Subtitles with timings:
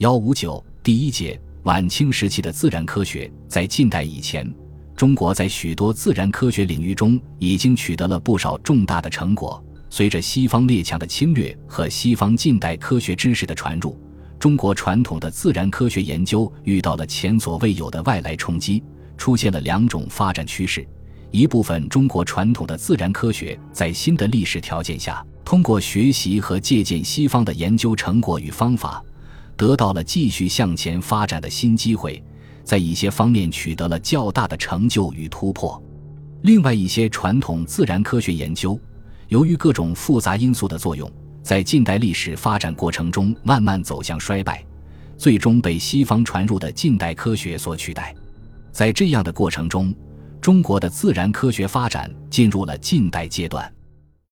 [0.00, 4.50] 幺五九第一节晚清时期的自然科学，在近代以前，
[4.96, 9.62] 中国在许多自然科学领域中已经取得了不少重大的成果。
[9.90, 13.94] 随着西方列强的侵略和西方近代科学知识的传入，
[14.38, 18.82] 中国传统的自然科学研究遇到了前所未有的外来冲击，
[19.18, 20.88] 出现了两种发展趋势。
[21.30, 29.04] 一部分中国传统的自然科学在新的历史条件下，通过学习和借鉴西方的研究成果与方法，
[29.60, 32.24] 得到了继续向前发展的新机会，
[32.64, 35.80] 在一些方面取得了较大的成就与突破。
[36.40, 38.80] 另外一些传统自然科学研究，
[39.28, 44.64] 由于各种复杂因素的作用，在近代历史发展过程中慢慢走向衰败，
[45.18, 48.14] 最终被西方传入的近代科学所取代。
[48.72, 49.94] 在这样的过程中，
[50.40, 53.70] 中国的自然科学发展进入了近代阶段。